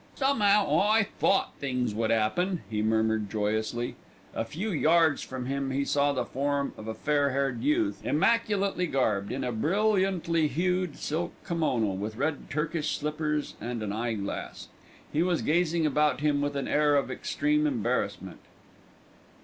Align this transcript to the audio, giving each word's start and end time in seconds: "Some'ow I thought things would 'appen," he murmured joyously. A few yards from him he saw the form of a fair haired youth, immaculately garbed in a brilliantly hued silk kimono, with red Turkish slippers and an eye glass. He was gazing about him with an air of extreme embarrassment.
"Some'ow 0.15 0.79
I 0.79 1.03
thought 1.19 1.53
things 1.59 1.93
would 1.93 2.09
'appen," 2.09 2.63
he 2.71 2.81
murmured 2.81 3.29
joyously. 3.29 3.95
A 4.33 4.43
few 4.43 4.71
yards 4.71 5.21
from 5.21 5.45
him 5.45 5.69
he 5.69 5.85
saw 5.85 6.11
the 6.11 6.25
form 6.25 6.73
of 6.75 6.87
a 6.87 6.95
fair 6.95 7.29
haired 7.29 7.61
youth, 7.61 8.01
immaculately 8.03 8.87
garbed 8.87 9.31
in 9.31 9.43
a 9.43 9.51
brilliantly 9.51 10.47
hued 10.47 10.97
silk 10.97 11.33
kimono, 11.45 11.91
with 11.93 12.15
red 12.17 12.49
Turkish 12.49 12.97
slippers 12.97 13.53
and 13.61 13.83
an 13.83 13.93
eye 13.93 14.13
glass. 14.15 14.69
He 15.13 15.21
was 15.21 15.43
gazing 15.43 15.85
about 15.85 16.19
him 16.21 16.41
with 16.41 16.55
an 16.55 16.67
air 16.67 16.95
of 16.95 17.11
extreme 17.11 17.67
embarrassment. 17.67 18.39